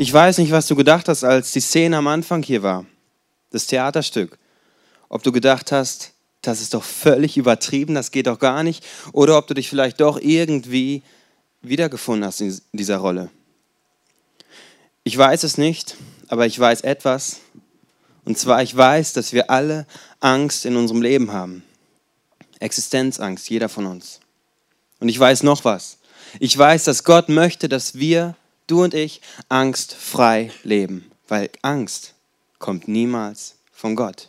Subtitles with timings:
[0.00, 2.86] Ich weiß nicht, was du gedacht hast, als die Szene am Anfang hier war,
[3.50, 4.38] das Theaterstück.
[5.08, 9.36] Ob du gedacht hast, das ist doch völlig übertrieben, das geht doch gar nicht, oder
[9.36, 11.02] ob du dich vielleicht doch irgendwie
[11.62, 13.28] wiedergefunden hast in dieser Rolle.
[15.02, 15.96] Ich weiß es nicht,
[16.28, 17.40] aber ich weiß etwas.
[18.24, 19.84] Und zwar, ich weiß, dass wir alle
[20.20, 21.64] Angst in unserem Leben haben.
[22.60, 24.20] Existenzangst, jeder von uns.
[25.00, 25.98] Und ich weiß noch was.
[26.38, 28.36] Ich weiß, dass Gott möchte, dass wir,
[28.68, 31.10] du und ich, angstfrei leben.
[31.26, 32.14] Weil Angst
[32.58, 34.28] kommt niemals von Gott.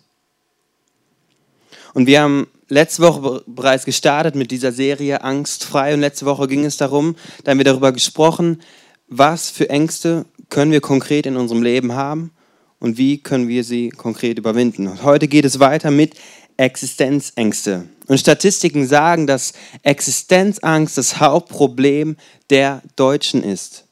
[1.94, 5.94] Und wir haben letzte Woche bereits gestartet mit dieser Serie Angstfrei.
[5.94, 8.62] Und letzte Woche ging es darum, da haben wir darüber gesprochen,
[9.08, 12.32] was für Ängste können wir konkret in unserem Leben haben
[12.80, 14.88] und wie können wir sie konkret überwinden.
[14.88, 16.16] Und heute geht es weiter mit
[16.58, 17.88] Existenzängste.
[18.08, 19.54] Und Statistiken sagen, dass
[19.84, 22.18] Existenzangst das Hauptproblem
[22.50, 23.86] der Deutschen ist.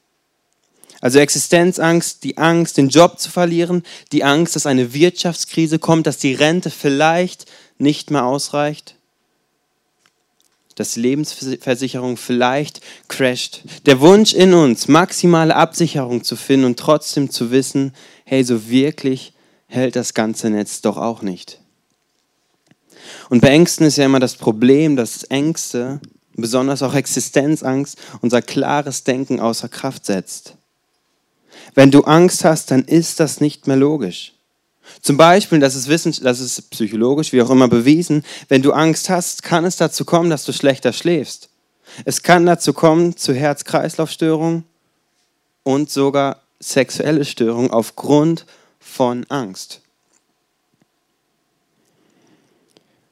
[1.02, 6.18] Also Existenzangst, die Angst, den Job zu verlieren, die Angst, dass eine Wirtschaftskrise kommt, dass
[6.18, 7.46] die Rente vielleicht
[7.78, 8.96] nicht mehr ausreicht,
[10.76, 13.62] dass die Lebensversicherung vielleicht crasht.
[13.86, 17.94] Der Wunsch in uns, maximale Absicherung zu finden und trotzdem zu wissen,
[18.26, 19.34] hey, so wirklich
[19.68, 21.60] hält das ganze Netz doch auch nicht.
[23.30, 26.00] Und bei Ängsten ist ja immer das Problem, dass Ängste,
[26.36, 30.57] besonders auch Existenzangst, unser klares Denken außer Kraft setzt.
[31.78, 34.34] Wenn du Angst hast, dann ist das nicht mehr logisch.
[35.00, 39.12] Zum Beispiel, das ist, wissen, das ist psychologisch, wie auch immer bewiesen, wenn du Angst
[39.12, 41.50] hast, kann es dazu kommen, dass du schlechter schläfst.
[42.04, 44.64] Es kann dazu kommen zu Herz-Kreislauf-Störungen
[45.62, 48.48] und sogar sexuelle Störungen aufgrund
[48.80, 49.82] von Angst.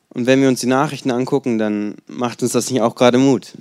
[0.10, 3.52] Und wenn wir uns die Nachrichten angucken, dann macht uns das nicht auch gerade Mut.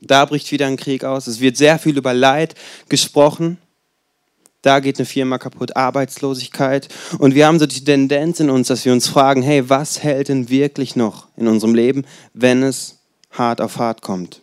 [0.00, 1.26] Da bricht wieder ein Krieg aus.
[1.26, 2.54] Es wird sehr viel über Leid
[2.88, 3.58] gesprochen.
[4.62, 6.88] Da geht eine Firma kaputt, Arbeitslosigkeit.
[7.18, 10.28] Und wir haben so die Tendenz in uns, dass wir uns fragen, hey, was hält
[10.28, 13.00] denn wirklich noch in unserem Leben, wenn es
[13.32, 14.40] hart auf hart kommt?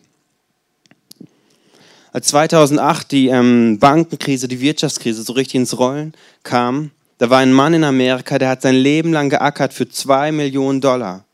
[2.12, 7.52] Als 2008 die ähm, Bankenkrise, die Wirtschaftskrise so richtig ins Rollen kam, da war ein
[7.52, 11.24] Mann in Amerika, der hat sein Leben lang geackert für zwei Millionen Dollar.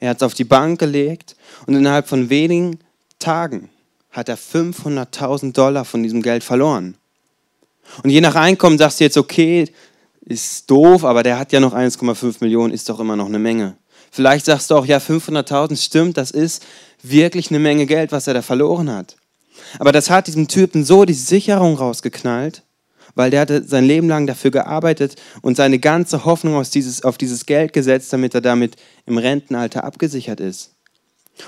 [0.00, 1.34] Er hat es auf die Bank gelegt
[1.66, 2.78] und innerhalb von wenigen
[3.18, 3.70] Tagen
[4.10, 6.96] hat er 500.000 Dollar von diesem Geld verloren.
[8.02, 9.66] Und je nach Einkommen sagst du jetzt, okay,
[10.20, 13.76] ist doof, aber der hat ja noch 1,5 Millionen, ist doch immer noch eine Menge.
[14.10, 16.64] Vielleicht sagst du auch, ja, 500.000 stimmt, das ist
[17.02, 19.16] wirklich eine Menge Geld, was er da verloren hat.
[19.78, 22.62] Aber das hat diesem Typen so die Sicherung rausgeknallt,
[23.14, 27.18] weil der hatte sein Leben lang dafür gearbeitet und seine ganze Hoffnung auf dieses, auf
[27.18, 30.72] dieses Geld gesetzt, damit er damit im Rentenalter abgesichert ist.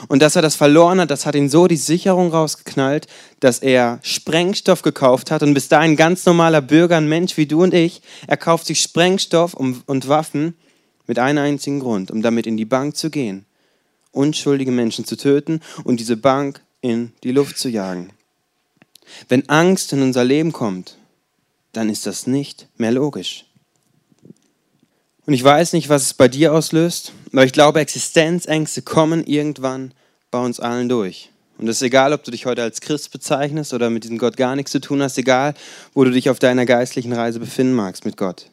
[0.08, 3.06] Und dass er das verloren hat, das hat ihn so die Sicherung rausgeknallt,
[3.40, 7.62] dass er Sprengstoff gekauft hat und bis dahin ganz normaler Bürger, ein Mensch wie du
[7.62, 10.54] und ich, er kauft sich Sprengstoff und Waffen
[11.06, 13.44] mit einem einzigen Grund, um damit in die Bank zu gehen,
[14.12, 18.10] unschuldige Menschen zu töten und diese Bank in die Luft zu jagen.
[19.28, 20.96] Wenn Angst in unser Leben kommt,
[21.72, 23.44] dann ist das nicht mehr logisch.
[25.30, 29.92] Und ich weiß nicht, was es bei dir auslöst, aber ich glaube, Existenzängste kommen irgendwann
[30.32, 31.30] bei uns allen durch.
[31.56, 34.36] Und es ist egal, ob du dich heute als Christ bezeichnest oder mit diesem Gott
[34.36, 35.54] gar nichts zu tun hast, egal,
[35.94, 38.50] wo du dich auf deiner geistlichen Reise befinden magst mit Gott.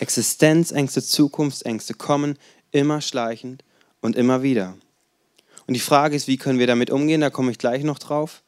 [0.00, 2.36] Existenzängste, Zukunftsängste kommen
[2.72, 3.62] immer schleichend
[4.00, 4.74] und immer wieder.
[5.68, 7.20] Und die Frage ist, wie können wir damit umgehen?
[7.20, 8.42] Da komme ich gleich noch drauf.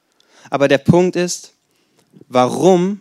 [0.50, 1.52] Aber der Punkt ist,
[2.26, 3.00] warum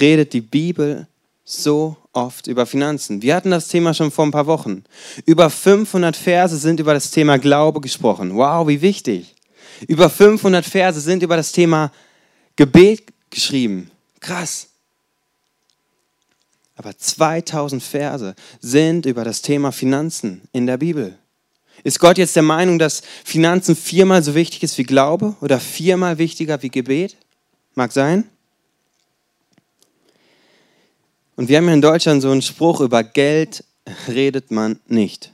[0.00, 1.06] redet die Bibel
[1.48, 3.22] so oft über Finanzen.
[3.22, 4.82] Wir hatten das Thema schon vor ein paar Wochen.
[5.24, 8.34] Über 500 Verse sind über das Thema Glaube gesprochen.
[8.34, 9.34] Wow, wie wichtig.
[9.86, 11.92] Über 500 Verse sind über das Thema
[12.56, 13.92] Gebet geschrieben.
[14.18, 14.66] Krass.
[16.74, 21.16] Aber 2000 Verse sind über das Thema Finanzen in der Bibel.
[21.84, 26.18] Ist Gott jetzt der Meinung, dass Finanzen viermal so wichtig ist wie Glaube oder viermal
[26.18, 27.16] wichtiger wie Gebet?
[27.74, 28.24] Mag sein.
[31.36, 33.62] Und wir haben hier in Deutschland so einen Spruch, über Geld
[34.08, 35.32] redet man nicht.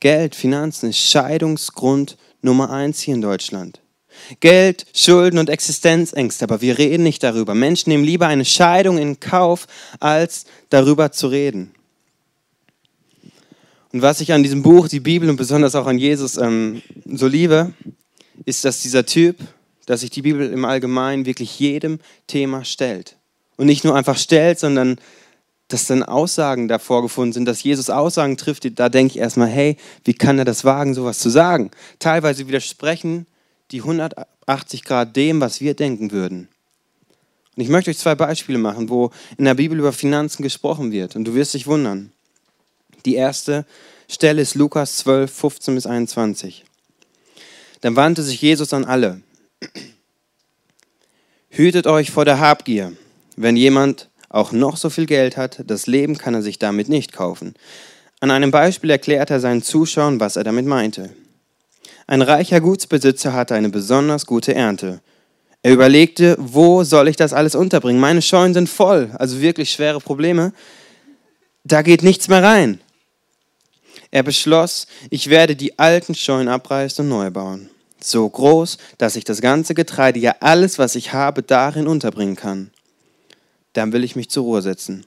[0.00, 3.80] Geld, Finanzen ist Scheidungsgrund Nummer eins hier in Deutschland.
[4.40, 7.54] Geld, Schulden und Existenzängste, aber wir reden nicht darüber.
[7.54, 9.68] Menschen nehmen lieber eine Scheidung in Kauf,
[10.00, 11.72] als darüber zu reden.
[13.92, 17.28] Und was ich an diesem Buch, die Bibel und besonders auch an Jesus ähm, so
[17.28, 17.72] liebe,
[18.44, 19.36] ist, dass dieser Typ,
[19.86, 23.16] dass sich die Bibel im Allgemeinen wirklich jedem Thema stellt.
[23.56, 24.98] Und nicht nur einfach stellt, sondern
[25.68, 29.76] dass dann Aussagen davor gefunden sind, dass Jesus Aussagen trifft, da denke ich erstmal, hey,
[30.04, 31.70] wie kann er das wagen, sowas zu sagen?
[31.98, 33.26] Teilweise widersprechen
[33.70, 36.48] die 180 Grad dem, was wir denken würden.
[37.56, 41.16] Und ich möchte euch zwei Beispiele machen, wo in der Bibel über Finanzen gesprochen wird.
[41.16, 42.12] Und du wirst dich wundern.
[43.04, 43.66] Die erste
[44.08, 46.64] Stelle ist Lukas 12, 15 bis 21.
[47.80, 49.20] Dann wandte sich Jesus an alle.
[51.50, 52.92] Hütet euch vor der Habgier.
[53.36, 57.12] Wenn jemand auch noch so viel Geld hat, das Leben kann er sich damit nicht
[57.12, 57.54] kaufen.
[58.20, 61.10] An einem Beispiel erklärt er seinen Zuschauern, was er damit meinte.
[62.06, 65.00] Ein reicher Gutsbesitzer hatte eine besonders gute Ernte.
[65.62, 68.00] Er überlegte, wo soll ich das alles unterbringen?
[68.00, 70.52] Meine Scheunen sind voll, also wirklich schwere Probleme.
[71.64, 72.80] Da geht nichts mehr rein.
[74.10, 77.70] Er beschloss, ich werde die alten Scheunen abreißen und neu bauen.
[78.00, 82.70] So groß, dass ich das ganze Getreide, ja alles, was ich habe, darin unterbringen kann.
[83.72, 85.06] Dann will ich mich zur Ruhe setzen.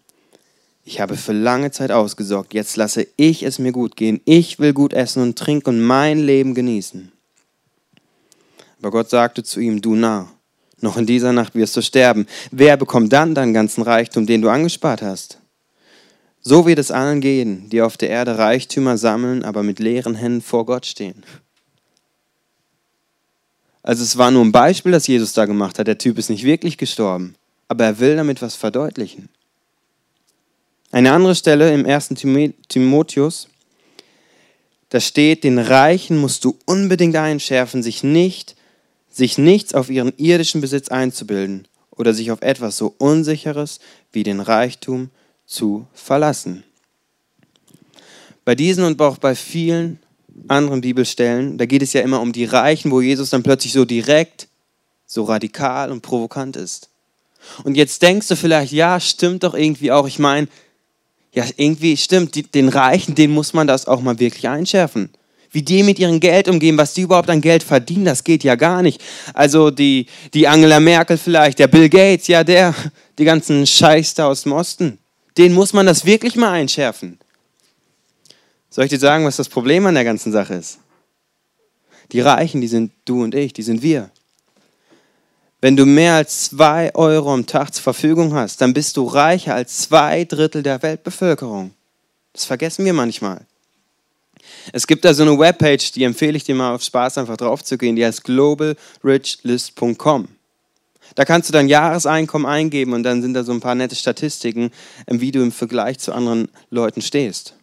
[0.83, 4.21] Ich habe für lange Zeit ausgesorgt, jetzt lasse ich es mir gut gehen.
[4.25, 7.11] Ich will gut essen und trinken und mein Leben genießen.
[8.79, 10.31] Aber Gott sagte zu ihm, du Narr,
[10.81, 12.27] noch in dieser Nacht wirst du sterben.
[12.51, 15.39] Wer bekommt dann deinen ganzen Reichtum, den du angespart hast?
[16.41, 20.43] So wird es allen gehen, die auf der Erde Reichtümer sammeln, aber mit leeren Händen
[20.43, 21.23] vor Gott stehen.
[23.81, 25.87] Also es war nur ein Beispiel, das Jesus da gemacht hat.
[25.87, 27.33] Der Typ ist nicht wirklich gestorben,
[27.67, 29.29] aber er will damit was verdeutlichen.
[30.91, 32.09] Eine andere Stelle im 1.
[32.69, 33.47] Timotheus,
[34.89, 38.55] da steht, den Reichen musst du unbedingt einschärfen, sich nicht,
[39.09, 43.79] sich nichts auf ihren irdischen Besitz einzubilden oder sich auf etwas so Unsicheres
[44.11, 45.09] wie den Reichtum
[45.45, 46.63] zu verlassen.
[48.45, 49.99] Bei diesen und auch bei vielen
[50.47, 53.85] anderen Bibelstellen, da geht es ja immer um die Reichen, wo Jesus dann plötzlich so
[53.85, 54.47] direkt,
[55.05, 56.89] so radikal und provokant ist.
[57.63, 60.07] Und jetzt denkst du vielleicht, ja, stimmt doch irgendwie auch.
[60.07, 60.47] Ich meine,
[61.33, 65.09] ja, irgendwie stimmt, die, den Reichen, denen muss man das auch mal wirklich einschärfen.
[65.51, 68.55] Wie die mit ihrem Geld umgehen, was die überhaupt an Geld verdienen, das geht ja
[68.55, 69.01] gar nicht.
[69.33, 72.75] Also die, die Angela Merkel vielleicht, der Bill Gates, ja, der,
[73.17, 74.99] die ganzen Scheiß da aus dem Osten
[75.37, 77.19] den muss man das wirklich mal einschärfen.
[78.69, 80.79] Soll ich dir sagen, was das Problem an der ganzen Sache ist?
[82.11, 84.11] Die Reichen, die sind du und ich, die sind wir.
[85.61, 89.55] Wenn du mehr als zwei Euro am Tag zur Verfügung hast, dann bist du reicher
[89.55, 91.71] als zwei Drittel der Weltbevölkerung.
[92.33, 93.45] Das vergessen wir manchmal.
[94.73, 97.63] Es gibt da so eine Webpage, die empfehle ich dir mal auf Spaß einfach drauf
[97.63, 100.27] zu gehen, die heißt globalrichlist.com.
[101.13, 104.71] Da kannst du dein Jahreseinkommen eingeben und dann sind da so ein paar nette Statistiken,
[105.07, 107.53] ähm, wie du im Vergleich zu anderen Leuten stehst.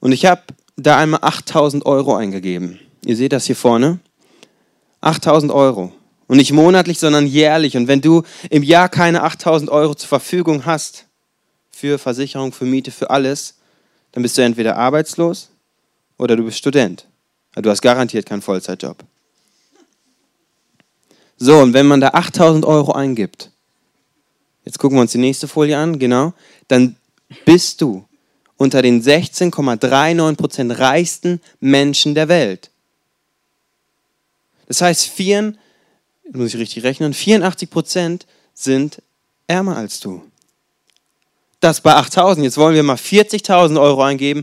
[0.00, 0.42] Und ich habe
[0.76, 2.80] da einmal 8000 Euro eingegeben.
[3.04, 4.00] Ihr seht das hier vorne.
[5.00, 5.92] 8000 Euro.
[6.30, 7.76] Und nicht monatlich, sondern jährlich.
[7.76, 11.06] Und wenn du im Jahr keine 8000 Euro zur Verfügung hast,
[11.72, 13.56] für Versicherung, für Miete, für alles,
[14.12, 15.50] dann bist du entweder arbeitslos
[16.18, 17.04] oder du bist Student.
[17.56, 18.98] Du hast garantiert keinen Vollzeitjob.
[21.36, 23.50] So, und wenn man da 8000 Euro eingibt,
[24.64, 26.32] jetzt gucken wir uns die nächste Folie an, genau,
[26.68, 26.94] dann
[27.44, 28.04] bist du
[28.56, 32.70] unter den 16,39% reichsten Menschen der Welt.
[34.68, 35.08] Das heißt,
[36.32, 38.22] 4, muss ich richtig rechnen, 84%
[38.54, 39.02] sind
[39.46, 40.22] ärmer als du.
[41.60, 42.44] Das bei 8000.
[42.44, 44.42] Jetzt wollen wir mal 40.000 Euro eingeben,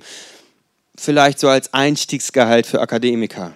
[0.95, 3.55] vielleicht so als Einstiegsgehalt für Akademiker.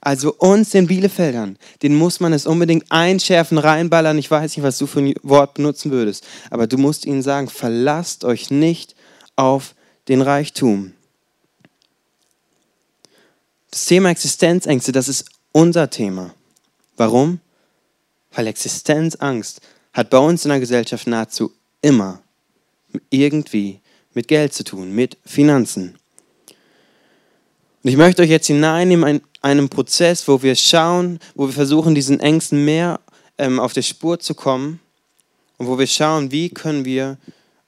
[0.00, 4.16] Also uns, den Bielefeldern, den muss man es unbedingt einschärfen, reinballern.
[4.16, 7.50] Ich weiß nicht, was du für ein Wort benutzen würdest, aber du musst ihnen sagen,
[7.50, 8.96] verlasst euch nicht
[9.36, 9.74] auf
[10.08, 10.94] den Reichtum.
[13.70, 16.34] Das Thema Existenzängste, das ist unser Thema.
[16.96, 17.40] Warum?
[18.38, 19.60] Weil Existenzangst
[19.92, 21.52] hat bei uns in der Gesellschaft nahezu
[21.82, 22.22] immer
[23.10, 23.80] irgendwie
[24.14, 25.98] mit Geld zu tun, mit Finanzen.
[27.82, 32.20] Und ich möchte euch jetzt hineinnehmen einem Prozess, wo wir schauen, wo wir versuchen, diesen
[32.20, 33.00] Ängsten mehr
[33.38, 34.78] ähm, auf der Spur zu kommen
[35.56, 37.18] und wo wir schauen, wie können wir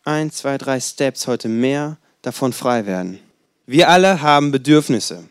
[0.04, 3.18] ein, zwei, drei Steps heute mehr davon frei werden.
[3.66, 5.24] Wir alle haben Bedürfnisse.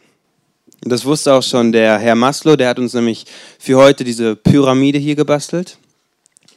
[0.81, 3.25] Das wusste auch schon der Herr Maslow, der hat uns nämlich
[3.59, 5.77] für heute diese Pyramide hier gebastelt.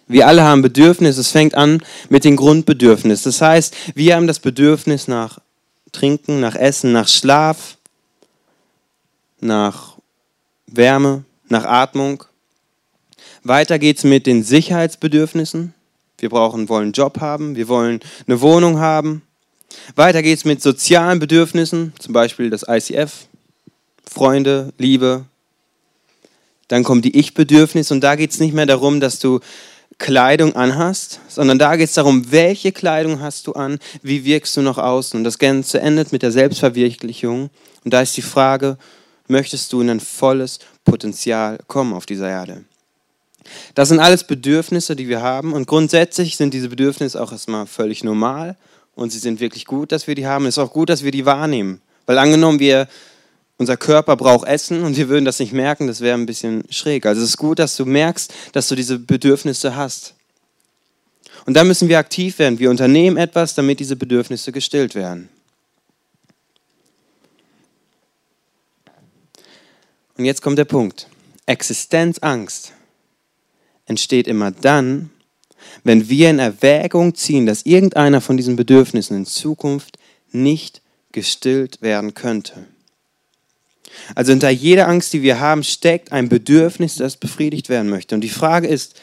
[0.06, 1.20] Wir alle haben Bedürfnisse.
[1.20, 3.24] Es fängt an mit den Grundbedürfnissen.
[3.24, 5.38] Das heißt, wir haben das Bedürfnis nach
[5.90, 7.76] Trinken, nach Essen, nach Schlaf,
[9.40, 9.96] nach
[10.66, 12.24] Wärme, nach Atmung.
[13.42, 15.74] Weiter geht es mit den Sicherheitsbedürfnissen.
[16.18, 19.22] Wir brauchen, wollen einen Job haben, wir wollen eine Wohnung haben.
[19.96, 23.26] Weiter geht es mit sozialen Bedürfnissen, zum Beispiel das ICF,
[24.08, 25.24] Freunde, Liebe.
[26.68, 29.40] Dann kommen die Ich-Bedürfnisse und da geht es nicht mehr darum, dass du
[29.98, 34.62] Kleidung anhast, sondern da geht es darum, welche Kleidung hast du an, wie wirkst du
[34.62, 35.18] nach außen.
[35.18, 37.50] Und das Ganze endet mit der Selbstverwirklichung.
[37.84, 38.78] Und da ist die Frage,
[39.28, 42.64] möchtest du in ein volles Potenzial kommen auf dieser Erde?
[43.74, 48.04] Das sind alles Bedürfnisse, die wir haben und grundsätzlich sind diese Bedürfnisse auch erstmal völlig
[48.04, 48.56] normal
[48.94, 50.46] und sie sind wirklich gut, dass wir die haben.
[50.46, 52.88] Es ist auch gut, dass wir die wahrnehmen, weil angenommen wir
[53.62, 57.06] unser Körper braucht Essen und wir würden das nicht merken, das wäre ein bisschen schräg.
[57.06, 60.14] Also es ist gut, dass du merkst, dass du diese Bedürfnisse hast.
[61.46, 62.58] Und da müssen wir aktiv werden.
[62.58, 65.28] Wir unternehmen etwas, damit diese Bedürfnisse gestillt werden.
[70.18, 71.06] Und jetzt kommt der Punkt.
[71.46, 72.72] Existenzangst
[73.86, 75.10] entsteht immer dann,
[75.84, 79.98] wenn wir in Erwägung ziehen, dass irgendeiner von diesen Bedürfnissen in Zukunft
[80.32, 82.66] nicht gestillt werden könnte.
[84.14, 88.14] Also hinter jeder Angst, die wir haben, steckt ein Bedürfnis, das befriedigt werden möchte.
[88.14, 89.00] Und die Frage ist,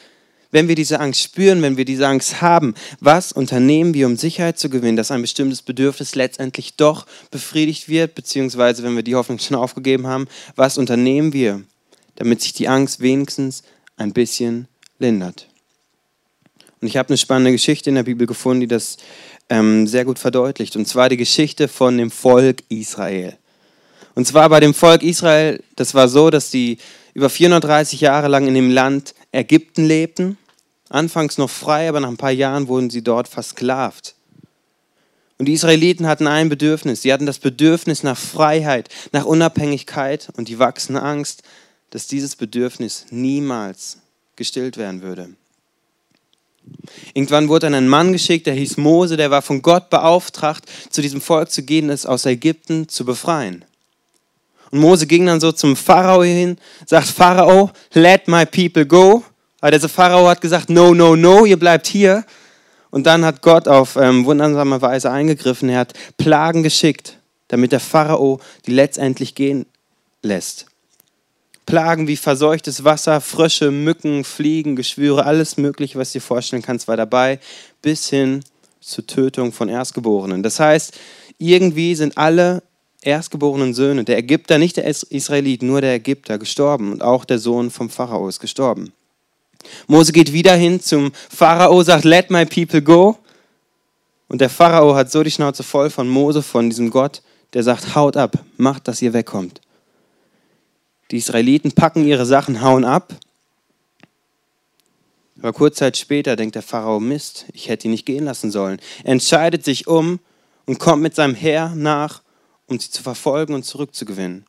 [0.51, 4.57] wenn wir diese Angst spüren, wenn wir diese Angst haben, was unternehmen wir, um Sicherheit
[4.57, 9.39] zu gewinnen, dass ein bestimmtes Bedürfnis letztendlich doch befriedigt wird, beziehungsweise wenn wir die Hoffnung
[9.39, 11.61] schon aufgegeben haben, was unternehmen wir,
[12.15, 13.63] damit sich die Angst wenigstens
[13.97, 14.67] ein bisschen
[14.97, 15.47] lindert.
[16.81, 18.97] Und ich habe eine spannende Geschichte in der Bibel gefunden, die das
[19.49, 20.75] ähm, sehr gut verdeutlicht.
[20.75, 23.37] Und zwar die Geschichte von dem Volk Israel.
[24.15, 26.77] Und zwar bei dem Volk Israel, das war so, dass die
[27.13, 30.37] über 430 Jahre lang in dem Land Ägypten lebten.
[30.89, 34.15] Anfangs noch frei, aber nach ein paar Jahren wurden sie dort versklavt.
[35.37, 37.01] Und die Israeliten hatten ein Bedürfnis.
[37.01, 41.43] Sie hatten das Bedürfnis nach Freiheit, nach Unabhängigkeit und die wachsende Angst,
[41.91, 43.99] dass dieses Bedürfnis niemals
[44.35, 45.29] gestillt werden würde.
[47.13, 51.01] Irgendwann wurde dann ein Mann geschickt, der hieß Mose, der war von Gott beauftragt, zu
[51.01, 53.65] diesem Volk zu gehen, es aus Ägypten zu befreien.
[54.71, 59.23] Und Mose ging dann so zum Pharao hin, sagt, Pharao, let my people go.
[59.61, 62.23] Aber der Pharao hat gesagt, no, no, no, ihr bleibt hier.
[62.91, 65.69] Und dann hat Gott auf ähm, wundersame Weise eingegriffen.
[65.69, 69.65] Er hat Plagen geschickt, damit der Pharao die letztendlich gehen
[70.21, 70.65] lässt.
[71.65, 76.87] Plagen wie verseuchtes Wasser, Frösche, Mücken, Fliegen, Geschwüre, alles Mögliche, was du dir vorstellen kannst,
[76.87, 77.39] war dabei,
[77.83, 78.43] bis hin
[78.79, 80.41] zur Tötung von Erstgeborenen.
[80.41, 80.97] Das heißt,
[81.37, 82.63] irgendwie sind alle
[83.01, 87.71] erstgeborenen Söhne der Ägypter, nicht der Israelit, nur der Ägypter gestorben und auch der Sohn
[87.71, 88.91] vom Pharao ist gestorben.
[89.87, 93.17] Mose geht wieder hin zum Pharao, sagt, let my people go.
[94.27, 97.21] Und der Pharao hat so die Schnauze voll von Mose, von diesem Gott,
[97.53, 99.61] der sagt, haut ab, macht, dass ihr wegkommt.
[101.11, 103.15] Die Israeliten packen ihre Sachen, hauen ab.
[105.39, 108.79] Aber kurz Zeit später denkt der Pharao, Mist, ich hätte ihn nicht gehen lassen sollen.
[109.03, 110.19] Er entscheidet sich um
[110.65, 112.21] und kommt mit seinem Heer nach,
[112.69, 114.45] um sie zu verfolgen und zurückzugewinnen.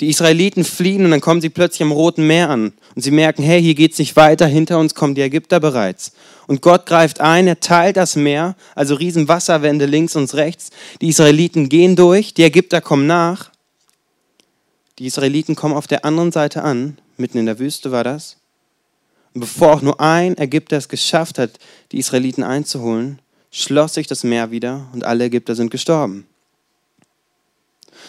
[0.00, 3.42] Die Israeliten fliehen und dann kommen sie plötzlich am Roten Meer an und sie merken,
[3.42, 6.12] hey, hier geht es nicht weiter, hinter uns kommen die Ägypter bereits.
[6.46, 10.70] Und Gott greift ein, er teilt das Meer, also riesen Wasserwände links und rechts.
[11.00, 13.52] Die Israeliten gehen durch, die Ägypter kommen nach
[14.98, 18.36] die Israeliten kommen auf der anderen Seite an, mitten in der Wüste war das.
[19.34, 21.58] Und bevor auch nur ein Ägypter es geschafft hat,
[21.90, 23.18] die Israeliten einzuholen,
[23.50, 26.26] schloss sich das Meer wieder und alle Ägypter sind gestorben.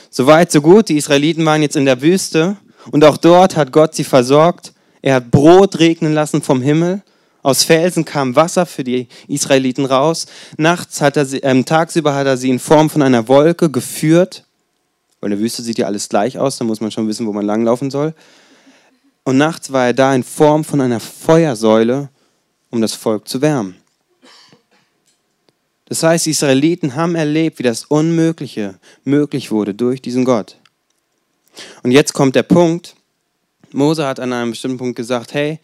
[0.09, 0.89] Soweit, so gut.
[0.89, 2.57] Die Israeliten waren jetzt in der Wüste
[2.91, 4.73] und auch dort hat Gott sie versorgt.
[5.01, 7.01] Er hat Brot regnen lassen vom Himmel.
[7.41, 10.27] Aus Felsen kam Wasser für die Israeliten raus.
[10.57, 14.45] Nachts hat er sie, äh, tagsüber hat er sie in Form von einer Wolke geführt
[15.23, 17.31] weil in der Wüste sieht ja alles gleich aus, da muss man schon wissen, wo
[17.31, 18.13] man langlaufen soll.
[19.23, 22.09] Und nachts war er da in Form von einer Feuersäule,
[22.69, 23.77] um das Volk zu wärmen.
[25.85, 30.57] Das heißt, die Israeliten haben erlebt, wie das Unmögliche möglich wurde durch diesen Gott.
[31.83, 32.95] Und jetzt kommt der Punkt,
[33.71, 35.59] Mose hat an einem bestimmten Punkt gesagt, hey,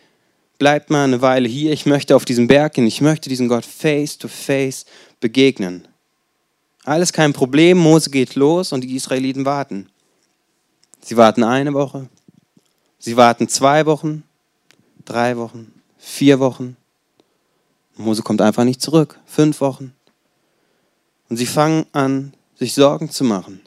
[0.57, 3.65] bleibt mal eine Weile hier, ich möchte auf diesem Berg gehen, ich möchte diesem Gott
[3.65, 4.85] face to face
[5.19, 5.87] begegnen.
[6.83, 9.89] Alles kein Problem, Mose geht los und die Israeliten warten.
[11.01, 12.09] Sie warten eine Woche,
[12.99, 14.23] sie warten zwei Wochen,
[15.05, 16.75] drei Wochen, vier Wochen.
[17.95, 19.93] Mose kommt einfach nicht zurück, fünf Wochen.
[21.29, 23.61] Und sie fangen an, sich Sorgen zu machen.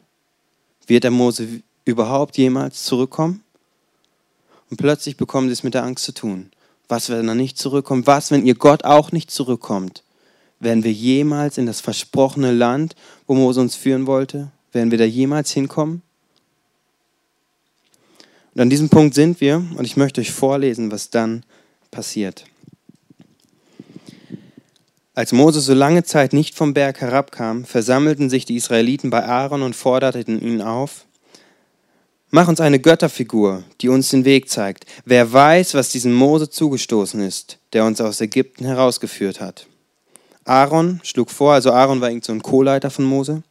[0.85, 3.43] Wird der Mose überhaupt jemals zurückkommen?
[4.69, 6.51] Und plötzlich bekommen sie es mit der Angst zu tun.
[6.87, 8.05] Was, wenn er nicht zurückkommt?
[8.07, 10.03] Was, wenn ihr Gott auch nicht zurückkommt?
[10.59, 12.95] Werden wir jemals in das versprochene Land,
[13.27, 14.51] wo Mose uns führen wollte?
[14.71, 16.01] Werden wir da jemals hinkommen?
[18.53, 21.43] Und an diesem Punkt sind wir und ich möchte euch vorlesen, was dann
[21.89, 22.45] passiert.
[25.15, 29.61] Als Moses so lange Zeit nicht vom Berg herabkam, versammelten sich die Israeliten bei Aaron
[29.61, 31.05] und forderten ihn auf,
[32.35, 34.87] Mach uns eine Götterfigur, die uns den Weg zeigt.
[35.05, 39.67] Wer weiß, was diesem Mose zugestoßen ist, der uns aus Ägypten herausgeführt hat.
[40.43, 43.43] Aaron schlug vor, also Aaron war irgend so ein Co-Leiter von Mose.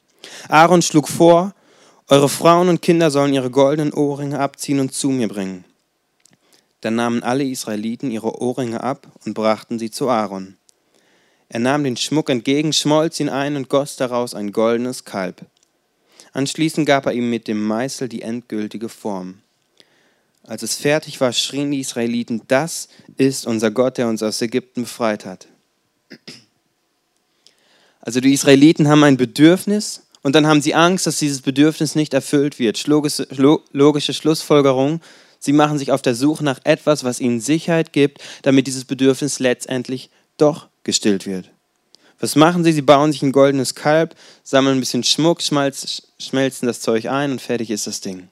[0.49, 1.55] Aaron schlug vor,
[2.09, 5.65] eure Frauen und Kinder sollen ihre goldenen Ohrringe abziehen und zu mir bringen.
[6.81, 10.57] Dann nahmen alle Israeliten ihre Ohrringe ab und brachten sie zu Aaron.
[11.53, 15.45] Er nahm den Schmuck entgegen, schmolz ihn ein und goss daraus ein goldenes Kalb.
[16.33, 19.43] Anschließend gab er ihm mit dem Meißel die endgültige Form.
[20.45, 24.85] Als es fertig war, schrien die Israeliten, das ist unser Gott, der uns aus Ägypten
[24.85, 25.47] befreit hat.
[28.01, 32.15] Also die Israeliten haben ein Bedürfnis und dann haben sie Angst, dass dieses Bedürfnis nicht
[32.15, 32.87] erfüllt wird.
[32.87, 35.03] Logische, Schlussfolgerung,
[35.39, 39.39] sie machen sich auf der Suche nach etwas, was ihnen Sicherheit gibt, damit dieses Bedürfnis
[39.39, 41.51] letztendlich doch gestillt wird.
[42.21, 42.73] Was machen sie?
[42.73, 47.41] Sie bauen sich ein goldenes Kalb, sammeln ein bisschen Schmuck, schmelzen das Zeug ein und
[47.41, 48.29] fertig ist das Ding.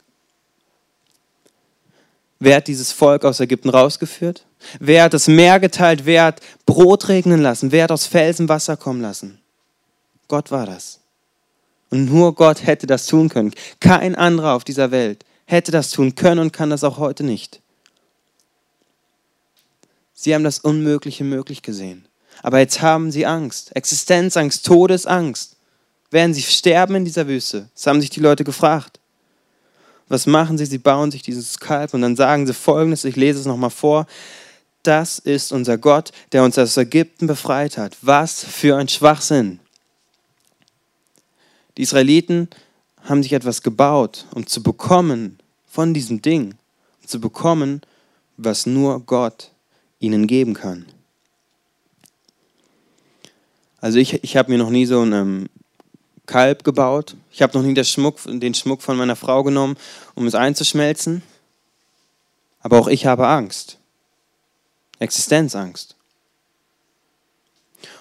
[2.38, 4.46] Wer hat dieses Volk aus Ägypten rausgeführt?
[4.78, 6.06] Wer hat das Meer geteilt?
[6.06, 7.72] Wer hat Brot regnen lassen?
[7.72, 9.40] Wer hat aus Felsen Wasser kommen lassen?
[10.28, 11.00] Gott war das.
[11.90, 13.52] Und nur Gott hätte das tun können.
[13.80, 17.60] Kein anderer auf dieser Welt hätte das tun können und kann das auch heute nicht.
[20.14, 22.06] Sie haben das Unmögliche möglich gesehen.
[22.42, 25.56] Aber jetzt haben sie Angst, Existenzangst, Todesangst.
[26.10, 27.68] Werden sie sterben in dieser Wüste?
[27.74, 28.98] Das haben sich die Leute gefragt.
[30.08, 30.66] Was machen sie?
[30.66, 34.06] Sie bauen sich dieses Kalb und dann sagen sie folgendes, ich lese es nochmal vor.
[34.82, 37.96] Das ist unser Gott, der uns aus Ägypten befreit hat.
[38.02, 39.60] Was für ein Schwachsinn.
[41.76, 42.48] Die Israeliten
[43.04, 46.54] haben sich etwas gebaut, um zu bekommen von diesem Ding,
[47.02, 47.82] um zu bekommen,
[48.36, 49.52] was nur Gott
[50.00, 50.86] ihnen geben kann.
[53.80, 55.48] Also ich, ich habe mir noch nie so ein ähm,
[56.26, 57.16] Kalb gebaut.
[57.32, 59.76] Ich habe noch nie Schmuck, den Schmuck von meiner Frau genommen,
[60.14, 61.22] um es einzuschmelzen.
[62.60, 63.78] Aber auch ich habe Angst.
[64.98, 65.96] Existenzangst.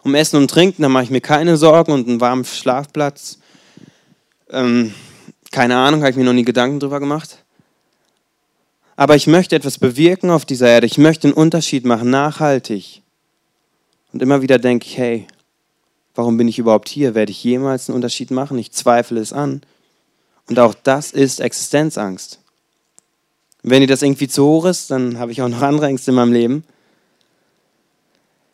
[0.03, 3.39] Um Essen und Trinken, da mache ich mir keine Sorgen und einen warmen Schlafplatz.
[4.49, 4.93] Ähm,
[5.51, 7.43] keine Ahnung, habe ich mir noch nie Gedanken drüber gemacht.
[8.95, 10.85] Aber ich möchte etwas bewirken auf dieser Erde.
[10.85, 13.01] Ich möchte einen Unterschied machen, nachhaltig.
[14.11, 15.27] Und immer wieder denke ich, hey,
[16.19, 17.15] Warum bin ich überhaupt hier?
[17.15, 18.57] Werde ich jemals einen Unterschied machen?
[18.57, 19.61] Ich zweifle es an.
[20.49, 22.39] Und auch das ist Existenzangst.
[23.63, 26.15] wenn dir das irgendwie zu hoch ist, dann habe ich auch noch andere Ängste in
[26.15, 26.65] meinem Leben.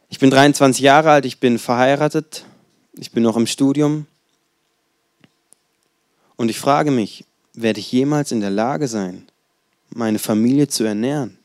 [0.10, 2.46] Ich bin 23 Jahre alt, ich bin verheiratet,
[2.94, 4.06] ich bin noch im Studium.
[6.36, 7.26] Und ich frage mich,
[7.56, 9.26] werde ich jemals in der Lage sein,
[9.90, 11.40] meine Familie zu ernähren?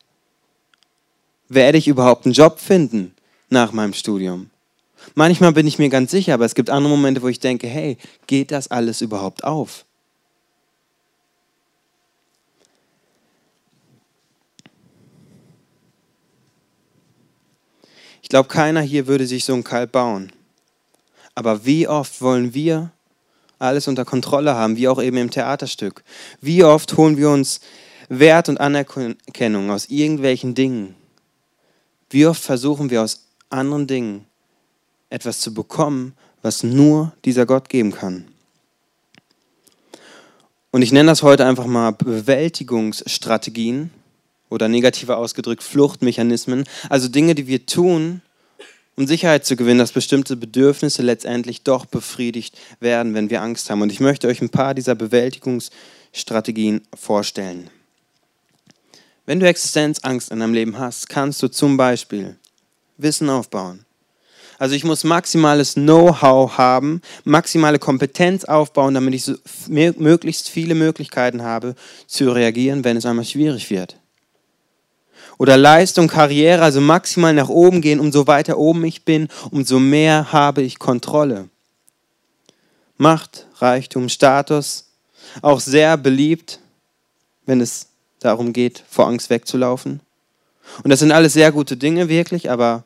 [1.49, 3.15] Werde ich überhaupt einen Job finden
[3.49, 4.51] nach meinem Studium?
[5.15, 7.97] Manchmal bin ich mir ganz sicher, aber es gibt andere Momente, wo ich denke, hey,
[8.27, 9.85] geht das alles überhaupt auf?
[18.23, 20.31] Ich glaube, keiner hier würde sich so ein Kalb bauen.
[21.35, 22.93] Aber wie oft wollen wir
[23.59, 26.05] alles unter Kontrolle haben, wie auch eben im Theaterstück?
[26.41, 27.61] Wie oft holen wir uns
[28.09, 30.95] Wert und Anerkennung aus irgendwelchen Dingen?
[32.09, 34.27] Wie oft versuchen wir aus anderen Dingen
[35.11, 38.27] etwas zu bekommen, was nur dieser Gott geben kann.
[40.71, 43.91] Und ich nenne das heute einfach mal Bewältigungsstrategien
[44.49, 48.23] oder negativer ausgedrückt Fluchtmechanismen, also Dinge, die wir tun,
[48.97, 53.83] um Sicherheit zu gewinnen, dass bestimmte Bedürfnisse letztendlich doch befriedigt werden, wenn wir Angst haben.
[53.83, 57.71] Und ich möchte euch ein paar dieser Bewältigungsstrategien vorstellen.
[59.27, 62.37] Wenn du Existenzangst in deinem Leben hast, kannst du zum Beispiel
[62.99, 63.85] Wissen aufbauen,
[64.61, 69.35] also ich muss maximales Know-how haben, maximale Kompetenz aufbauen, damit ich so
[69.69, 71.75] möglichst viele Möglichkeiten habe
[72.07, 73.97] zu reagieren, wenn es einmal schwierig wird.
[75.39, 80.31] Oder Leistung, Karriere, also maximal nach oben gehen, umso weiter oben ich bin, umso mehr
[80.31, 81.49] habe ich Kontrolle.
[82.99, 84.91] Macht, Reichtum, Status,
[85.41, 86.61] auch sehr beliebt,
[87.47, 87.87] wenn es
[88.19, 90.01] darum geht, vor Angst wegzulaufen.
[90.83, 92.85] Und das sind alles sehr gute Dinge, wirklich, aber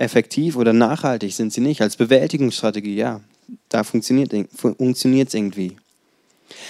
[0.00, 1.82] effektiv oder nachhaltig sind sie nicht.
[1.82, 3.20] Als Bewältigungsstrategie, ja,
[3.68, 5.76] da funktioniert es irgendwie.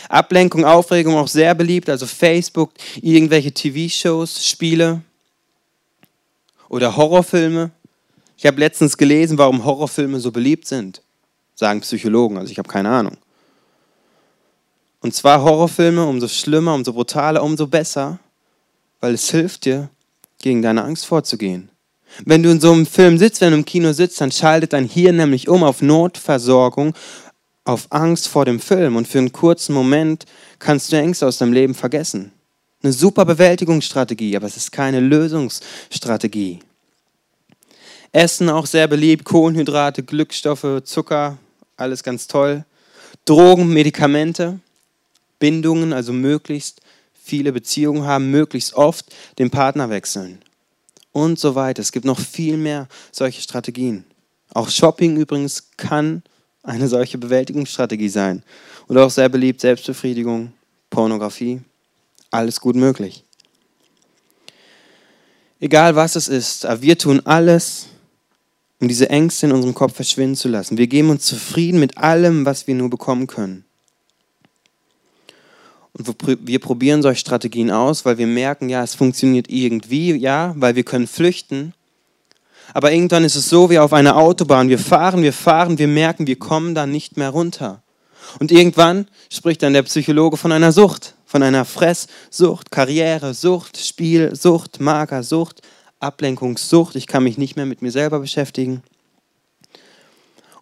[0.08, 5.02] Ablenkung, Aufregung auch sehr beliebt, also Facebook, irgendwelche TV-Shows, Spiele
[6.68, 7.70] oder Horrorfilme.
[8.36, 11.00] Ich habe letztens gelesen, warum Horrorfilme so beliebt sind,
[11.54, 13.16] sagen Psychologen, also ich habe keine Ahnung.
[15.00, 18.18] Und zwar Horrorfilme, umso schlimmer, umso brutaler, umso besser,
[19.00, 19.88] weil es hilft dir,
[20.42, 21.70] gegen deine Angst vorzugehen.
[22.24, 24.88] Wenn du in so einem Film sitzt, wenn du im Kino sitzt, dann schaltet dein
[24.88, 26.94] Hirn nämlich um auf Notversorgung,
[27.64, 28.96] auf Angst vor dem Film.
[28.96, 30.26] Und für einen kurzen Moment
[30.58, 32.32] kannst du Ängste aus deinem Leben vergessen.
[32.82, 36.60] Eine super Bewältigungsstrategie, aber es ist keine Lösungsstrategie.
[38.12, 41.38] Essen auch sehr beliebt, Kohlenhydrate, Glückstoffe, Zucker,
[41.76, 42.64] alles ganz toll.
[43.24, 44.58] Drogen, Medikamente,
[45.38, 46.80] Bindungen, also möglichst
[47.22, 50.40] viele Beziehungen haben, möglichst oft den Partner wechseln
[51.12, 51.82] und so weiter.
[51.82, 54.04] Es gibt noch viel mehr solche Strategien.
[54.52, 56.22] Auch Shopping übrigens kann
[56.62, 58.42] eine solche Bewältigungsstrategie sein.
[58.86, 60.52] Und auch sehr beliebt Selbstbefriedigung,
[60.90, 61.60] Pornografie,
[62.30, 63.24] alles gut möglich.
[65.60, 67.86] Egal was es ist, aber wir tun alles,
[68.80, 70.78] um diese Ängste in unserem Kopf verschwinden zu lassen.
[70.78, 73.64] Wir geben uns zufrieden mit allem, was wir nur bekommen können.
[75.92, 76.14] Und
[76.46, 80.84] wir probieren solche Strategien aus, weil wir merken, ja, es funktioniert irgendwie, ja, weil wir
[80.84, 81.74] können flüchten.
[82.72, 84.68] Aber irgendwann ist es so wie auf einer Autobahn.
[84.68, 87.82] Wir fahren, wir fahren, wir merken, wir kommen da nicht mehr runter.
[88.38, 95.62] Und irgendwann spricht dann der Psychologe von einer Sucht, von einer Fresssucht, Karrieresucht, Spielsucht, Magersucht,
[95.98, 96.94] Ablenkungssucht.
[96.94, 98.82] Ich kann mich nicht mehr mit mir selber beschäftigen.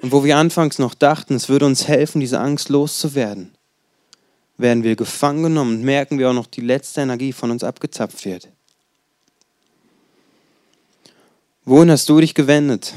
[0.01, 3.53] Und wo wir anfangs noch dachten, es würde uns helfen, diese Angst loszuwerden,
[4.59, 8.25] werden wir gefangen genommen und merken, wie auch noch die letzte Energie von uns abgezapft
[8.25, 8.49] wird.
[11.65, 12.93] Wohin hast du dich gewendet,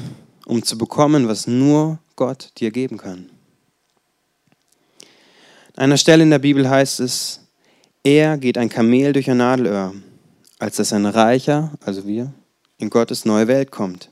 [0.45, 3.29] um zu bekommen, was nur Gott dir geben kann?
[5.75, 7.41] An einer Stelle in der Bibel heißt es,
[8.03, 9.93] er geht ein Kamel durch ein Nadelöhr,
[10.57, 12.33] als dass ein Reicher, also wir,
[12.77, 14.09] in Gottes neue Welt kommt.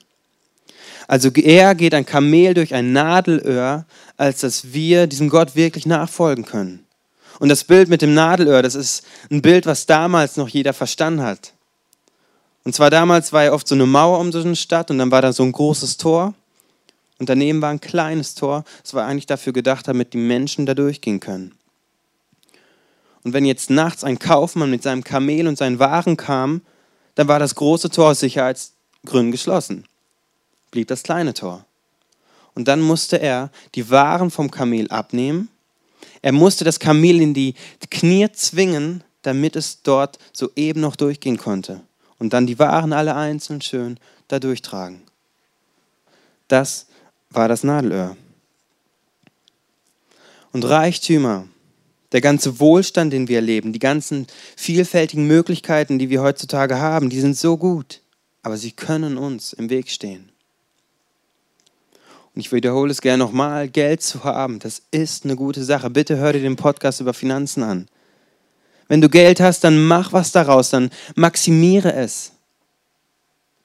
[1.08, 3.86] Also er geht ein Kamel durch ein Nadelöhr,
[4.16, 6.86] als dass wir diesem Gott wirklich nachfolgen können.
[7.40, 11.24] Und das Bild mit dem Nadelöhr, das ist ein Bild, was damals noch jeder verstanden
[11.24, 11.54] hat.
[12.66, 15.12] Und zwar damals war ja oft so eine Mauer um so eine Stadt und dann
[15.12, 16.34] war da so ein großes Tor
[17.18, 18.66] und daneben war ein kleines Tor.
[18.84, 21.54] Es war eigentlich dafür gedacht, damit die Menschen da durchgehen können.
[23.24, 26.62] Und wenn jetzt nachts ein Kaufmann mit seinem Kamel und seinen Waren kam,
[27.16, 29.86] dann war das große Tor aus Sicherheitsgründen geschlossen.
[30.72, 31.66] Blieb das kleine Tor.
[32.54, 35.50] Und dann musste er die Waren vom Kamel abnehmen
[36.22, 37.56] er musste das Kamel in die
[37.90, 41.82] Knie zwingen, damit es dort soeben noch durchgehen konnte.
[42.18, 45.02] Und dann die Waren alle einzeln schön da durchtragen.
[46.48, 46.88] Das
[47.30, 48.18] war das Nadelöhr.
[50.52, 51.48] Und Reichtümer,
[52.12, 57.20] der ganze Wohlstand, den wir erleben, die ganzen vielfältigen Möglichkeiten, die wir heutzutage haben, die
[57.22, 58.02] sind so gut,
[58.42, 60.32] aber sie können uns im Weg stehen.
[62.40, 65.90] Ich wiederhole es gerne nochmal, Geld zu haben, das ist eine gute Sache.
[65.90, 67.88] Bitte hör dir den Podcast über Finanzen an.
[68.88, 72.32] Wenn du Geld hast, dann mach was daraus, dann maximiere es.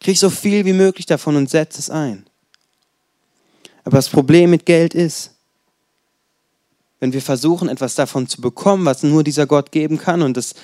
[0.01, 2.27] Krieg so viel wie möglich davon und setz es ein.
[3.85, 5.31] Aber das Problem mit Geld ist,
[6.99, 10.55] wenn wir versuchen, etwas davon zu bekommen, was nur dieser Gott geben kann, und das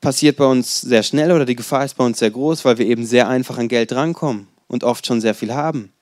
[0.00, 2.86] passiert bei uns sehr schnell oder die Gefahr ist bei uns sehr groß, weil wir
[2.86, 5.92] eben sehr einfach an Geld rankommen und oft schon sehr viel haben.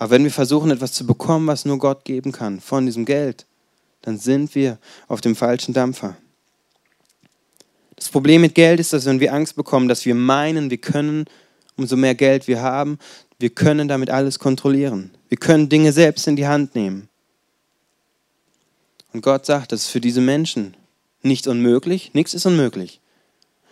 [0.00, 3.46] Aber wenn wir versuchen, etwas zu bekommen, was nur Gott geben kann, von diesem Geld,
[4.02, 6.16] dann sind wir auf dem falschen Dampfer.
[7.96, 11.24] Das Problem mit Geld ist, dass wenn wir Angst bekommen, dass wir meinen, wir können,
[11.76, 13.00] umso mehr Geld wir haben,
[13.40, 15.10] wir können damit alles kontrollieren.
[15.30, 17.08] Wir können Dinge selbst in die Hand nehmen.
[19.12, 20.76] Und Gott sagt, das ist für diese Menschen
[21.22, 23.00] nicht unmöglich, nichts ist unmöglich.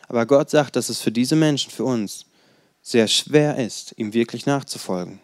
[0.09, 2.27] Aber Gott sagt, dass es für diese Menschen, für uns,
[2.83, 5.21] sehr schwer ist, ihm wirklich nachzufolgen.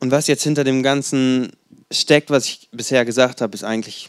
[0.00, 1.52] Und was jetzt hinter dem Ganzen
[1.90, 4.08] steckt, was ich bisher gesagt habe, ist eigentlich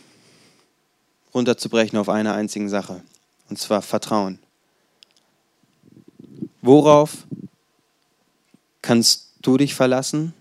[1.34, 3.02] runterzubrechen auf eine einzige Sache.
[3.50, 4.40] Und zwar Vertrauen.
[6.62, 7.26] Worauf
[8.82, 10.34] kannst du dich verlassen?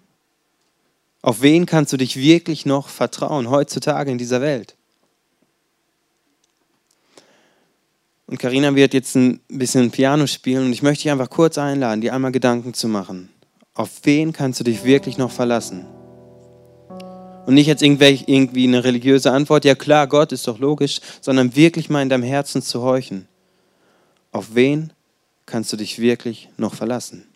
[1.23, 4.77] Auf wen kannst du dich wirklich noch vertrauen heutzutage in dieser Welt?
[8.27, 12.01] Und Karina wird jetzt ein bisschen Piano spielen und ich möchte dich einfach kurz einladen,
[12.01, 13.29] dir einmal Gedanken zu machen.
[13.81, 15.87] Auf wen kannst du dich wirklich noch verlassen?
[17.47, 21.89] Und nicht jetzt irgendwie eine religiöse Antwort, ja klar, Gott ist doch logisch, sondern wirklich
[21.89, 23.27] mal in deinem Herzen zu horchen.
[24.33, 24.93] Auf wen
[25.47, 27.27] kannst du dich wirklich noch verlassen?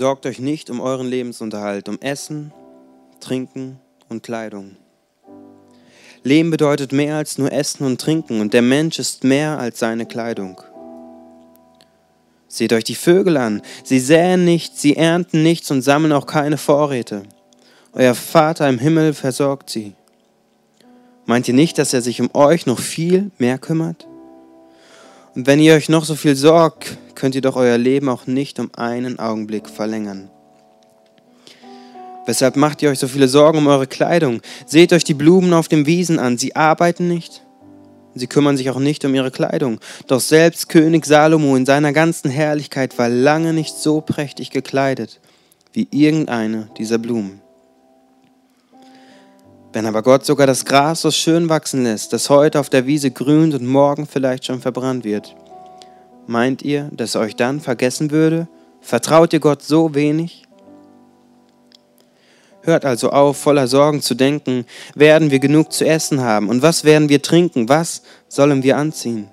[0.00, 2.54] Sorgt euch nicht um euren Lebensunterhalt, um Essen,
[3.20, 4.76] Trinken und Kleidung.
[6.22, 10.06] Leben bedeutet mehr als nur Essen und Trinken und der Mensch ist mehr als seine
[10.06, 10.58] Kleidung.
[12.48, 13.60] Seht euch die Vögel an.
[13.84, 17.24] Sie säen nichts, sie ernten nichts und sammeln auch keine Vorräte.
[17.92, 19.92] Euer Vater im Himmel versorgt sie.
[21.26, 24.08] Meint ihr nicht, dass er sich um euch noch viel mehr kümmert?
[25.34, 28.58] Und wenn ihr euch noch so viel sorgt, könnt ihr doch euer Leben auch nicht
[28.58, 30.30] um einen Augenblick verlängern.
[32.26, 34.40] Weshalb macht ihr euch so viele Sorgen um eure Kleidung?
[34.66, 36.38] Seht euch die Blumen auf den Wiesen an.
[36.38, 37.42] Sie arbeiten nicht,
[38.14, 39.78] Sie kümmern sich auch nicht um ihre Kleidung.
[40.06, 45.20] Doch selbst König Salomo in seiner ganzen Herrlichkeit war lange nicht so prächtig gekleidet
[45.72, 47.40] wie irgendeine dieser Blumen.
[49.72, 53.12] Wenn aber Gott sogar das Gras so schön wachsen lässt, das heute auf der Wiese
[53.12, 55.36] grünt und morgen vielleicht schon verbrannt wird,
[56.26, 58.48] meint ihr, dass er euch dann vergessen würde?
[58.80, 60.42] Vertraut ihr Gott so wenig?
[62.62, 66.84] Hört also auf, voller Sorgen zu denken, werden wir genug zu essen haben und was
[66.84, 69.28] werden wir trinken, was sollen wir anziehen?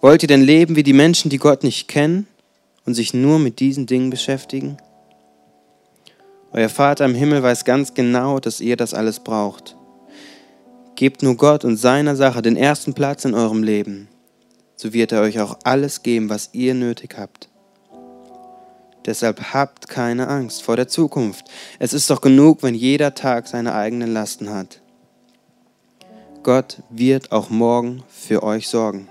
[0.00, 2.26] Wollt ihr denn leben wie die Menschen, die Gott nicht kennen
[2.86, 4.78] und sich nur mit diesen Dingen beschäftigen?
[6.54, 9.76] Euer Vater im Himmel weiß ganz genau, dass ihr das alles braucht.
[10.94, 14.06] Gebt nur Gott und seiner Sache den ersten Platz in eurem Leben,
[14.76, 17.48] so wird er euch auch alles geben, was ihr nötig habt.
[19.04, 21.44] Deshalb habt keine Angst vor der Zukunft.
[21.80, 24.80] Es ist doch genug, wenn jeder Tag seine eigenen Lasten hat.
[26.44, 29.08] Gott wird auch morgen für euch sorgen.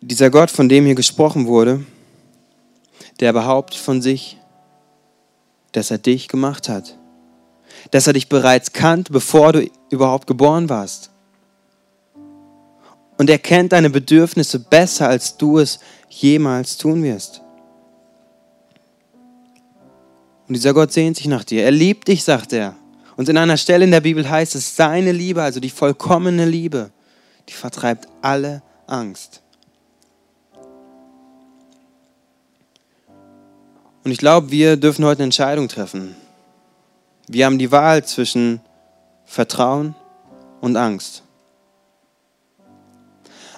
[0.00, 1.84] Dieser Gott, von dem hier gesprochen wurde,
[3.20, 4.38] der behauptet von sich,
[5.72, 6.98] dass er dich gemacht hat,
[7.90, 11.10] dass er dich bereits kannte, bevor du überhaupt geboren warst.
[13.18, 17.42] Und er kennt deine Bedürfnisse besser, als du es jemals tun wirst.
[20.48, 21.64] Und dieser Gott sehnt sich nach dir.
[21.64, 22.76] Er liebt dich, sagt er.
[23.16, 26.90] Und in einer Stelle in der Bibel heißt es, seine Liebe, also die vollkommene Liebe,
[27.48, 29.41] die vertreibt alle Angst.
[34.04, 36.16] Und ich glaube, wir dürfen heute eine Entscheidung treffen.
[37.28, 38.60] Wir haben die Wahl zwischen
[39.24, 39.94] Vertrauen
[40.60, 41.22] und Angst.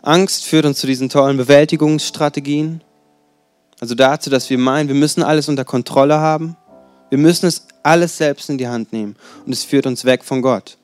[0.02, 2.82] Angst führt uns zu diesen tollen Bewältigungsstrategien.
[3.80, 6.56] Also dazu, dass wir meinen, wir müssen alles unter Kontrolle haben.
[7.08, 9.16] Wir müssen es alles selbst in die Hand nehmen.
[9.46, 10.76] Und es führt uns weg von Gott.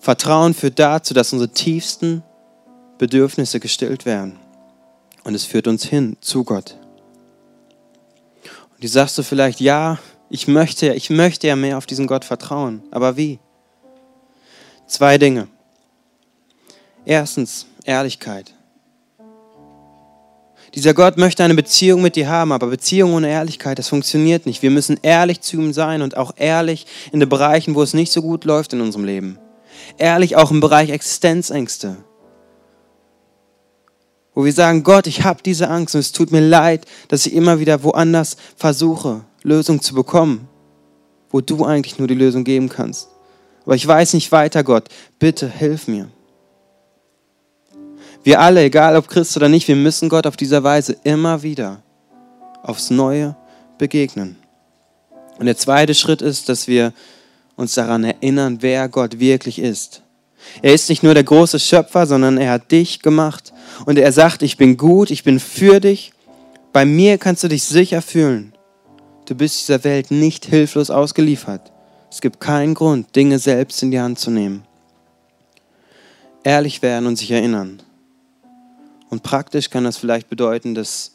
[0.00, 2.22] Vertrauen führt dazu, dass unsere tiefsten
[2.98, 4.38] Bedürfnisse gestillt werden.
[5.24, 6.76] Und es führt uns hin zu Gott.
[8.84, 12.82] Die sagst du vielleicht, ja, ich möchte, ich möchte ja mehr auf diesen Gott vertrauen.
[12.90, 13.38] Aber wie?
[14.86, 15.48] Zwei Dinge.
[17.06, 18.52] Erstens, Ehrlichkeit.
[20.74, 24.60] Dieser Gott möchte eine Beziehung mit dir haben, aber Beziehung ohne Ehrlichkeit, das funktioniert nicht.
[24.60, 28.12] Wir müssen ehrlich zu ihm sein und auch ehrlich in den Bereichen, wo es nicht
[28.12, 29.38] so gut läuft in unserem Leben.
[29.96, 31.96] Ehrlich auch im Bereich Existenzängste.
[34.34, 37.34] Wo wir sagen, Gott, ich habe diese Angst und es tut mir leid, dass ich
[37.34, 40.48] immer wieder woanders versuche, Lösung zu bekommen,
[41.30, 43.08] wo du eigentlich nur die Lösung geben kannst.
[43.64, 44.88] Aber ich weiß nicht weiter, Gott.
[45.18, 46.08] Bitte hilf mir.
[48.24, 51.82] Wir alle, egal ob Christ oder nicht, wir müssen Gott auf dieser Weise immer wieder
[52.62, 53.36] aufs Neue
[53.78, 54.36] begegnen.
[55.38, 56.92] Und der zweite Schritt ist, dass wir
[57.56, 60.02] uns daran erinnern, wer Gott wirklich ist.
[60.62, 63.52] Er ist nicht nur der große Schöpfer, sondern er hat dich gemacht.
[63.86, 66.12] Und er sagt, ich bin gut, ich bin für dich.
[66.72, 68.52] Bei mir kannst du dich sicher fühlen.
[69.26, 71.72] Du bist dieser Welt nicht hilflos ausgeliefert.
[72.10, 74.64] Es gibt keinen Grund, Dinge selbst in die Hand zu nehmen.
[76.42, 77.82] Ehrlich werden und sich erinnern.
[79.10, 81.12] Und praktisch kann das vielleicht bedeuten, dass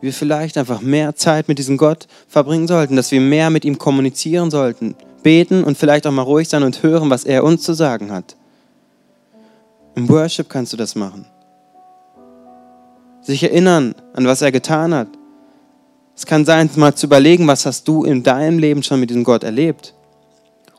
[0.00, 3.78] wir vielleicht einfach mehr Zeit mit diesem Gott verbringen sollten, dass wir mehr mit ihm
[3.78, 7.72] kommunizieren sollten, beten und vielleicht auch mal ruhig sein und hören, was er uns zu
[7.72, 8.36] sagen hat.
[9.94, 11.26] Im Worship kannst du das machen.
[13.26, 15.08] Sich erinnern, an was er getan hat.
[16.14, 19.24] Es kann sein, mal zu überlegen, was hast du in deinem Leben schon mit diesem
[19.24, 19.94] Gott erlebt.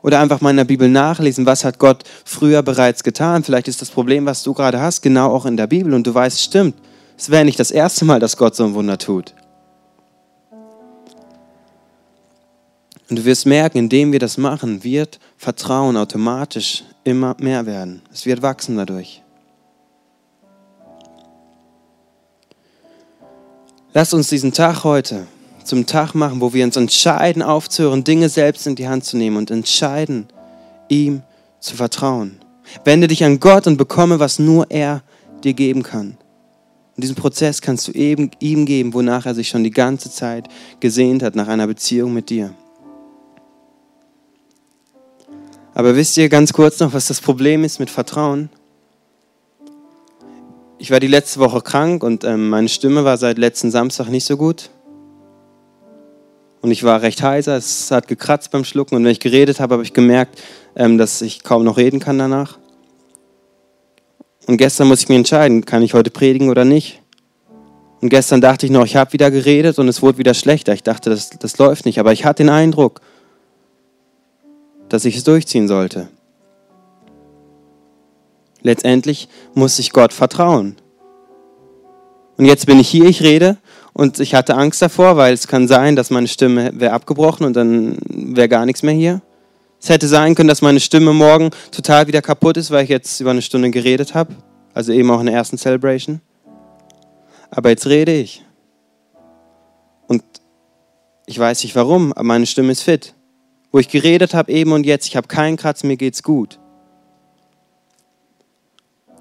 [0.02, 3.44] Oder einfach mal in der Bibel nachlesen, was hat Gott früher bereits getan.
[3.44, 6.14] Vielleicht ist das Problem, was du gerade hast, genau auch in der Bibel und du
[6.14, 6.76] weißt, stimmt,
[7.18, 9.34] es wäre nicht das erste Mal, dass Gott so ein Wunder tut.
[13.10, 18.02] Und du wirst merken, indem wir das machen, wird Vertrauen automatisch immer mehr werden.
[18.14, 19.22] Es wird wachsen dadurch.
[23.94, 25.28] Lass uns diesen Tag heute
[25.64, 29.38] zum Tag machen, wo wir uns entscheiden, aufzuhören, Dinge selbst in die Hand zu nehmen
[29.38, 30.28] und entscheiden,
[30.90, 31.22] ihm
[31.60, 32.40] zu vertrauen.
[32.84, 35.04] Wende dich an Gott und bekomme, was nur er
[35.44, 36.18] dir geben kann.
[36.96, 40.48] Und diesen Prozess kannst du eben ihm geben, wonach er sich schon die ganze Zeit
[40.80, 42.54] gesehnt hat, nach einer Beziehung mit dir.
[45.74, 48.50] Aber wisst ihr ganz kurz noch, was das Problem ist mit Vertrauen?
[50.80, 54.26] Ich war die letzte Woche krank und ähm, meine Stimme war seit letzten Samstag nicht
[54.26, 54.70] so gut.
[56.62, 58.96] Und ich war recht heiser, es hat gekratzt beim Schlucken.
[58.96, 60.40] Und wenn ich geredet habe, habe ich gemerkt,
[60.76, 62.60] ähm, dass ich kaum noch reden kann danach.
[64.46, 67.02] Und gestern muss ich mich entscheiden, kann ich heute predigen oder nicht.
[68.02, 70.74] Und gestern dachte ich noch, ich habe wieder geredet und es wurde wieder schlechter.
[70.74, 72.00] Ich dachte, das, das läuft nicht.
[72.00, 73.02] Aber ich hatte den Eindruck,
[74.90, 76.10] dass ich es durchziehen sollte.
[78.68, 80.76] Letztendlich muss ich Gott vertrauen.
[82.38, 83.56] Und jetzt bin ich hier, ich rede
[83.94, 87.56] und ich hatte Angst davor, weil es kann sein, dass meine Stimme wäre abgebrochen und
[87.56, 89.22] dann wäre gar nichts mehr hier.
[89.82, 93.22] Es hätte sein können, dass meine Stimme morgen total wieder kaputt ist, weil ich jetzt
[93.22, 94.36] über eine Stunde geredet habe.
[94.74, 96.20] Also eben auch in der ersten Celebration.
[97.50, 98.44] Aber jetzt rede ich.
[100.08, 100.24] Und
[101.26, 103.16] ich weiß nicht warum, aber meine Stimme ist fit
[103.72, 106.60] wo ich geredet habe eben und jetzt, ich habe keinen Kratz, mir geht's gut.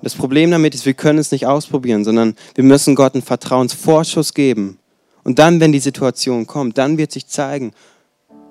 [0.06, 4.34] Das Problem damit ist, wir können es nicht ausprobieren, sondern wir müssen Gott einen Vertrauensvorschuss
[4.34, 4.78] geben.
[5.24, 7.72] Und dann, wenn die Situation kommt, dann wird sich zeigen,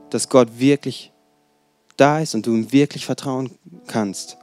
[0.09, 1.13] dass Gott wirklich
[1.95, 3.51] da ist und du ihm wirklich vertrauen
[3.87, 4.37] kannst.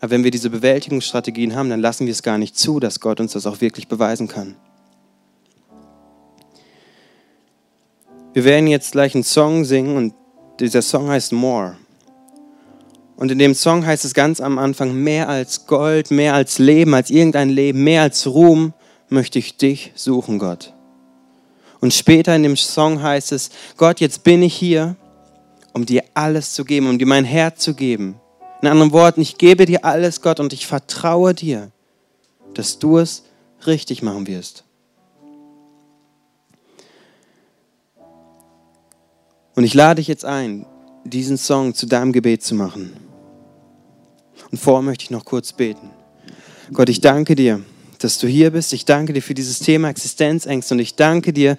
[0.00, 3.18] Aber wenn wir diese Bewältigungsstrategien haben, dann lassen wir es gar nicht zu, dass Gott
[3.18, 4.56] uns das auch wirklich beweisen kann.
[8.34, 10.14] Wir werden jetzt gleich einen Song singen und
[10.60, 11.78] dieser Song heißt More.
[13.22, 16.92] Und in dem Song heißt es ganz am Anfang, mehr als Gold, mehr als Leben,
[16.92, 18.72] als irgendein Leben, mehr als Ruhm
[19.10, 20.72] möchte ich dich suchen, Gott.
[21.78, 24.96] Und später in dem Song heißt es, Gott, jetzt bin ich hier,
[25.72, 28.16] um dir alles zu geben, um dir mein Herz zu geben.
[28.60, 31.70] In anderen Worten, ich gebe dir alles, Gott, und ich vertraue dir,
[32.54, 33.22] dass du es
[33.68, 34.64] richtig machen wirst.
[39.54, 40.66] Und ich lade dich jetzt ein,
[41.04, 43.01] diesen Song zu deinem Gebet zu machen.
[44.52, 45.90] Und vorher möchte ich noch kurz beten.
[46.72, 47.62] Gott, ich danke dir,
[47.98, 48.72] dass du hier bist.
[48.72, 51.56] Ich danke dir für dieses Thema Existenzängste und ich danke dir,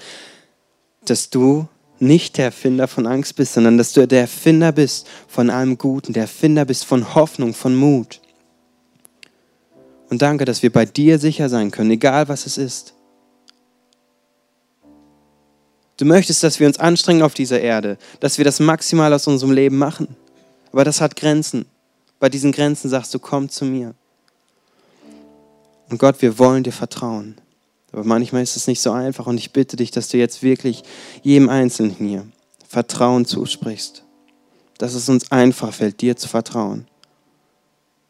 [1.06, 1.68] dass du
[2.00, 6.14] nicht der Erfinder von Angst bist, sondern dass du der Erfinder bist von allem Guten,
[6.14, 8.22] der Erfinder bist von Hoffnung, von Mut.
[10.10, 12.94] Und danke, dass wir bei dir sicher sein können, egal was es ist.
[15.98, 19.52] Du möchtest, dass wir uns anstrengen auf dieser Erde, dass wir das maximal aus unserem
[19.54, 20.16] Leben machen.
[20.72, 21.66] Aber das hat Grenzen.
[22.24, 23.96] Bei diesen Grenzen sagst du, komm zu mir.
[25.90, 27.36] Und Gott, wir wollen dir vertrauen.
[27.92, 30.84] Aber manchmal ist es nicht so einfach und ich bitte dich, dass du jetzt wirklich
[31.22, 32.26] jedem Einzelnen hier
[32.66, 34.06] Vertrauen zusprichst.
[34.78, 36.88] Dass es uns einfach fällt, dir zu vertrauen.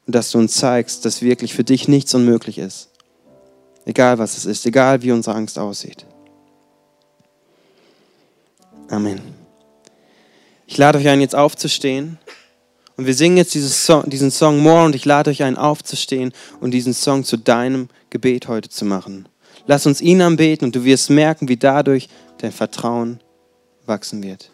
[0.06, 2.90] Und dass du uns zeigst, dass wirklich für dich nichts unmöglich ist.
[3.84, 6.06] Egal was es ist, egal wie unsere Angst aussieht.
[8.90, 9.24] Amen.
[10.68, 12.20] Ich lade euch ein, jetzt aufzustehen.
[12.96, 16.72] Und wir singen jetzt Song, diesen Song More und ich lade euch ein, aufzustehen und
[16.72, 19.28] diesen Song zu deinem Gebet heute zu machen.
[19.66, 23.20] Lass uns ihn anbeten und du wirst merken, wie dadurch dein Vertrauen
[23.86, 24.53] wachsen wird.